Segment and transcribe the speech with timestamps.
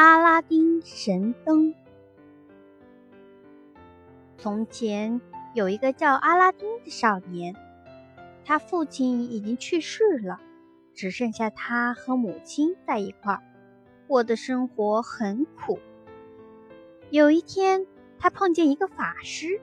[0.00, 1.74] 阿拉丁神灯。
[4.36, 5.20] 从前
[5.54, 7.56] 有一个叫阿拉丁的少年，
[8.44, 10.40] 他父亲已经去世了，
[10.94, 13.42] 只剩下他和母亲在一块儿，
[14.06, 15.80] 过的生活很苦。
[17.10, 17.84] 有一天，
[18.20, 19.60] 他碰见一个法师，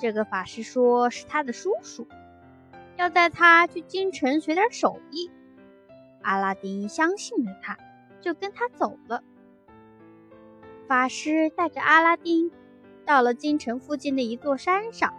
[0.00, 2.08] 这个法师说是他的叔叔，
[2.96, 5.30] 要带他去京城学点手艺。
[6.22, 7.78] 阿拉丁相信了他。
[8.20, 9.22] 就跟他走了。
[10.88, 12.50] 法师带着阿拉丁
[13.04, 15.12] 到了京城附近的一座山上，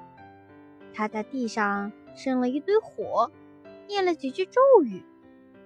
[0.96, 3.32] 他在地上生了一堆火，
[3.88, 5.04] 念了几句咒语，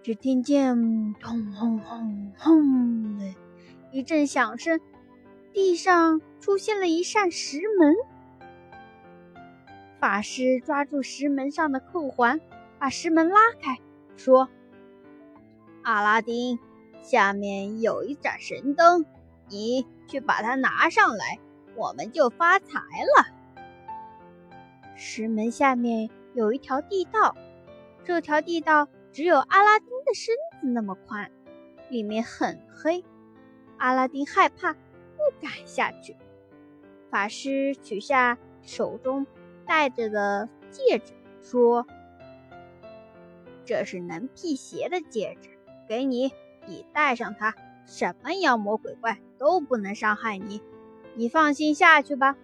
[0.03, 3.34] 只听见“轰轰轰轰”的
[3.94, 4.81] 一阵响声，
[5.53, 7.95] 地上出现了一扇石门。
[10.02, 12.41] 法师抓住石门上的扣环，
[12.77, 13.77] 把石门拉开，
[14.17, 14.49] 说
[15.81, 16.59] ：“阿拉丁。”
[17.02, 19.05] 下面有一盏神灯，
[19.53, 21.37] 你去把它拿上来，
[21.75, 23.27] 我们就发财了。
[24.95, 27.35] 石门下面有一条地道，
[28.03, 31.29] 这条地道只有阿拉丁的身子那么宽，
[31.89, 33.05] 里面很黑。
[33.77, 36.15] 阿拉丁害怕，不敢下去。
[37.11, 39.27] 法师取下手中
[39.67, 41.85] 戴着的戒指，说
[43.65, 45.49] ：“这是能辟邪的戒指，
[45.87, 46.31] 给你。”
[46.65, 47.53] 你戴上它，
[47.86, 50.62] 什么妖魔鬼怪都不能伤害你。
[51.16, 52.36] 你放心下去吧。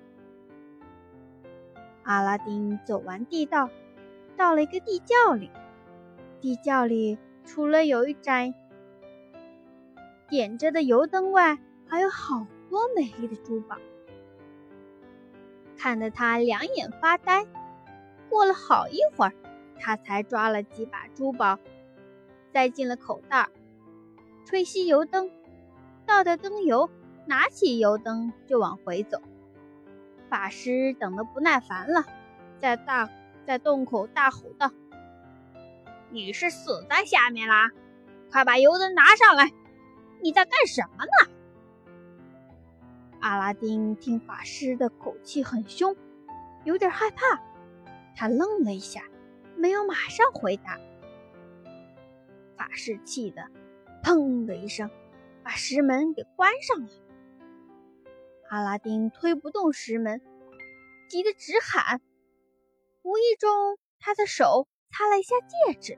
[2.04, 3.70] 阿拉丁走完地道，
[4.36, 5.50] 到了一个地窖里。
[6.42, 8.54] 地窖里除了有一盏
[10.28, 13.78] 点着的油灯外，还有好多美丽的珠宝，
[15.78, 17.46] 看得他两眼发呆。
[18.30, 19.34] 过了好一会儿，
[19.80, 21.60] 他才抓了几把珠宝，
[22.54, 23.50] 塞进了口袋。
[24.50, 25.30] 吹熄油灯，
[26.08, 26.90] 倒掉灯油，
[27.28, 29.22] 拿起油灯就往回走。
[30.28, 32.04] 法师等得不耐烦了，
[32.60, 33.08] 在大
[33.46, 34.72] 在洞口大吼道
[36.10, 37.70] ：“你是死在下面啦！
[38.32, 39.52] 快把油灯拿上来！
[40.20, 41.32] 你在干什么呢？”
[43.22, 45.96] 阿拉丁听法师的口气很凶，
[46.64, 47.40] 有点害怕，
[48.16, 49.04] 他愣了一下，
[49.56, 50.80] 没有马上回答。
[52.58, 53.44] 法师气得。
[54.04, 54.90] 砰的一声，
[55.44, 56.90] 把石门给关上了。
[58.50, 60.22] 阿拉丁推不动石门，
[61.08, 62.02] 急得直喊。
[63.04, 63.50] 无意中，
[64.00, 65.98] 他的手擦了一下戒指，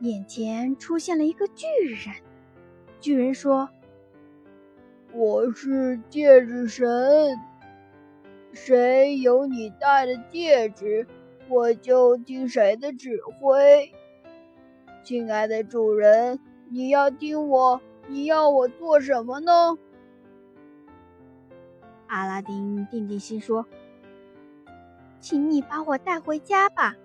[0.00, 2.14] 眼前出现了一个巨人。
[3.00, 3.68] 巨人说
[5.12, 7.36] ：“我是戒指神，
[8.52, 11.06] 谁有你戴的戒指，
[11.48, 13.92] 我就听谁的指挥。
[15.02, 16.38] 亲爱的主人。”
[16.74, 17.80] 你要听我？
[18.08, 19.78] 你要我做什么呢？
[22.08, 23.64] 阿拉丁定定心说
[25.22, 26.96] ：“请你把我带回家吧。”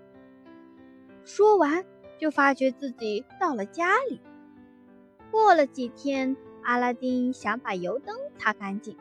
[1.23, 1.85] 说完，
[2.17, 4.19] 就发觉自己到了家里。
[5.29, 8.97] 过了几天，阿拉丁想把油灯擦干净，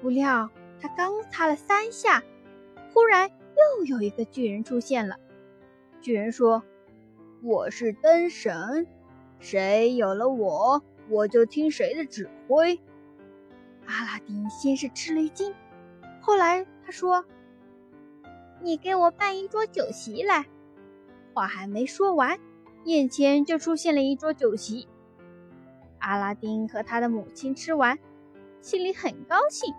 [0.00, 0.48] 不料
[0.80, 2.24] 他刚擦了三下，
[2.94, 5.16] 忽然又有一个巨人出现了。
[6.00, 6.62] 巨人说
[7.44, 8.86] ：“我是灯神。”
[9.40, 12.78] 谁有了我，我就听谁的指挥。
[13.86, 15.54] 阿拉丁先是吃了一惊，
[16.20, 17.24] 后来他说
[18.62, 20.46] ：“你给我办一桌酒席来。”
[21.34, 22.38] 话还没说完，
[22.84, 24.86] 眼前就出现了一桌酒席。
[25.98, 27.98] 阿拉丁和他的母亲吃完，
[28.60, 29.74] 心里很高兴。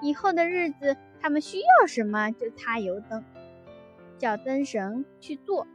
[0.00, 3.22] 以后的日子，他们需要什么就擦油灯，
[4.18, 5.66] 叫灯神去做。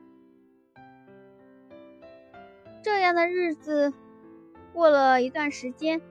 [2.90, 3.92] 这样的日子
[4.72, 6.02] 过了一段时间，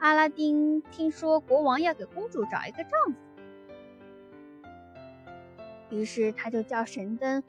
[0.00, 3.14] 阿拉丁听说国王要给公主找一个丈夫，
[5.90, 7.44] 于是他就叫神灯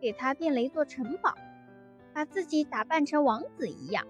[0.00, 1.36] 给他变了一座城堡，
[2.12, 4.04] 把自己打扮成王子一样，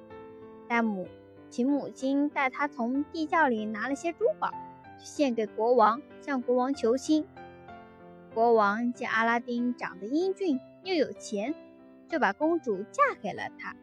[0.66, 1.06] 带母
[1.50, 4.50] 请母亲带他从地窖里拿了些珠宝，
[4.96, 7.26] 献给国王，向国王求亲。
[8.32, 11.54] 国王见阿拉丁长得英俊又有钱。
[12.12, 13.74] 就把公主嫁给了他。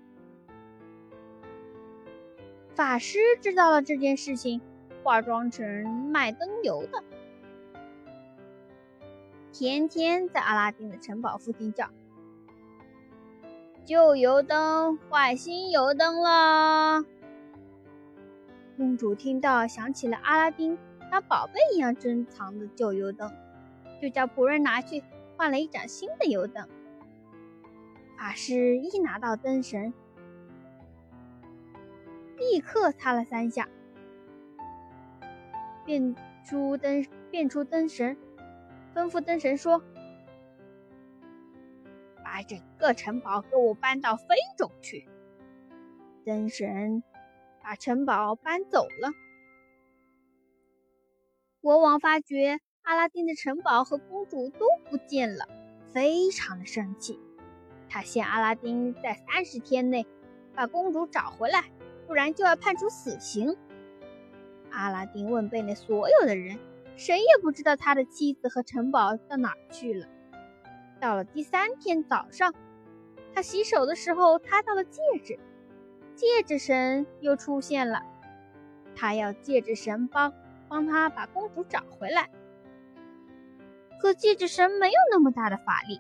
[2.76, 4.62] 法师知道了这件事情，
[5.04, 7.04] 化妆成卖灯油的，
[9.52, 11.90] 天天在阿拉丁的城堡附近叫
[13.84, 17.04] ：“旧油灯换新油灯了。”
[18.78, 20.78] 公主听到，想起了阿拉丁
[21.10, 23.32] 当宝贝一样珍藏的旧油灯，
[24.00, 25.04] 就叫仆人拿去
[25.36, 26.70] 换了一盏新的油灯。
[28.20, 29.94] 法师一拿到灯神，
[32.36, 33.70] 立刻擦了三下，
[35.86, 36.14] 变
[36.44, 38.18] 出灯，变出灯神，
[38.94, 39.82] 吩咐灯神说
[42.22, 45.08] ：“把整个城堡给我搬到非洲去。”
[46.26, 47.02] 灯神
[47.64, 49.14] 把城堡搬走了。
[51.62, 55.48] 国王发觉阿拉丁的城堡和公主都不见了，
[55.94, 57.18] 非常的生气。
[57.90, 60.06] 他限阿拉丁在三十天内
[60.56, 61.64] 把公主找回来，
[62.08, 63.58] 不然就要判处死刑。
[64.72, 66.60] 阿拉丁问贝内所有的人，
[66.96, 70.08] 谁也不知道他的妻子和城堡到哪儿去了。
[71.02, 72.54] 到了第三天早上，
[73.34, 75.40] 他洗手的时候，他到了戒指，
[76.16, 78.04] 戒指神又出现了，
[78.96, 80.32] 他要戒指神帮。
[80.72, 82.30] 帮他把公主找回来，
[84.00, 86.00] 可戒指神没有那么大的法力，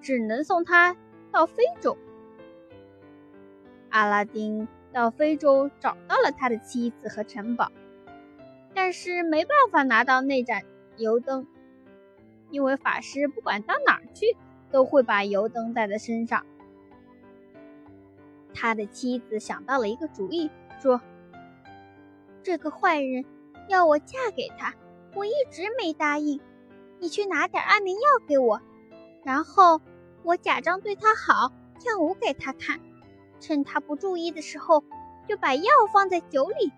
[0.00, 0.96] 只能送他
[1.30, 1.96] 到非洲。
[3.90, 7.70] 阿拉丁到非洲找到了他的妻子和城堡，
[8.74, 10.62] 但是没办法拿到那盏
[10.96, 11.46] 油灯，
[12.50, 14.36] 因为法师不管到哪儿去
[14.70, 16.44] 都会把油灯带在身上。
[18.54, 20.50] 他的妻子想到了一个主意，
[20.80, 21.00] 说
[22.42, 23.24] ：“这个坏人。”
[23.68, 24.74] 要我嫁给他，
[25.14, 26.40] 我一直没答应。
[26.98, 28.60] 你去拿点安眠药给我，
[29.22, 29.80] 然后
[30.22, 32.80] 我假装对他好，跳舞给他看。
[33.40, 34.84] 趁他不注意的时候，
[35.28, 36.72] 就把药放在酒里，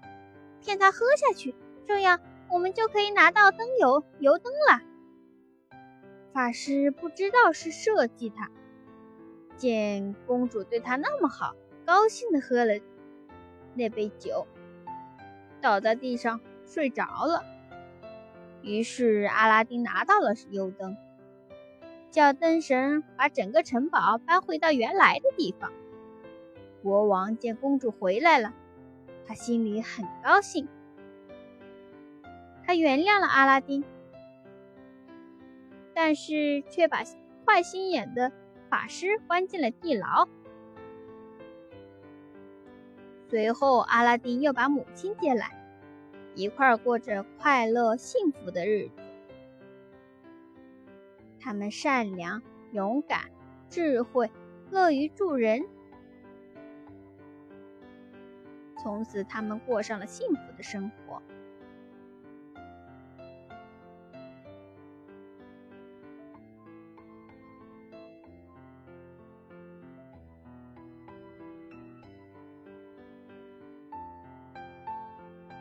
[0.61, 1.55] 骗他喝下去。
[1.85, 4.81] 这样我们就可以拿到灯油油灯了。
[6.33, 8.51] 法师不知道是设计他，
[9.57, 11.55] 见公主对他那么好，
[11.85, 12.75] 高兴的喝了
[13.75, 14.47] 那杯酒，
[15.61, 16.41] 倒在地上。
[16.65, 17.45] 睡着了，
[18.63, 20.97] 于是阿拉丁拿到了油灯，
[22.13, 25.73] 叫灯神把整个城堡搬回到原来的地方。
[26.83, 28.53] 国王见公主回来了，
[29.27, 30.69] 他心里很高兴，
[32.65, 33.83] 他原谅了阿拉丁，
[35.95, 37.03] 但是却把
[37.47, 38.31] 坏心眼的
[38.69, 40.29] 法师关进了地牢。
[43.31, 45.59] 随后，阿拉丁又把母亲接来。
[46.35, 49.12] 一块儿过着快乐幸福的日子。
[51.43, 52.41] 他们善良、
[52.71, 53.23] 勇敢、
[53.69, 54.31] 智慧，
[54.71, 55.67] 乐于助人。
[58.81, 61.21] 从此，他们过上了幸福的生活。